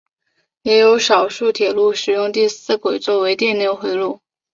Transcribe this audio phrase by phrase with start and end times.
[0.63, 4.19] 也有少数铁路使用第四轨作为电流回路。